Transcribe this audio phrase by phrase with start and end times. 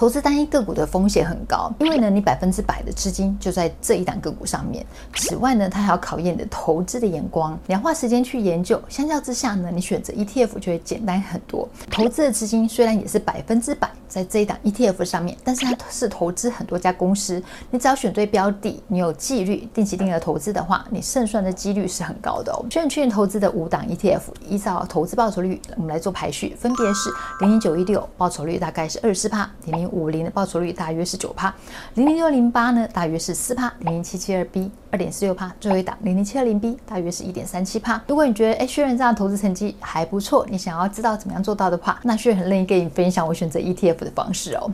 [0.00, 4.82] 投资单一个股的风险很高，因为呢，你百分之百的资金就在这一档个股上面。
[5.16, 8.80] 此外呢，它还要考验你的投资的眼光，你要花时间去研究。
[8.88, 11.68] 相较之下呢，你选择 ETF 就会简单很多。
[11.90, 17.42] 投资的资金虽然也是百分之百在这一档 ETF 上面，但是它是投资很多家公司。
[17.70, 22.64] 你只要选对标的，你有纪律、定期定额投资的话，你胜算的几率是很高的哦。
[22.70, 27.10] 选去年投资的五档 ETF，依照投资报酬率，我们来做排序，分别是
[27.40, 31.54] 零零九一六，报酬率大概是二十趴，零零五零的报酬率大约是九帕，
[31.94, 38.00] 零零六零八呢大约是四帕，零零七七二 B 二点四六趴，最后一档零零七二零 B 大约是一点三七趴。
[38.06, 44.70] 如果你觉得哎，薛仁这样投资成绩还不错，你想要知道怎么样做到的话，那薛仁很乐意跟你分享我选择 ETF 的方式哦。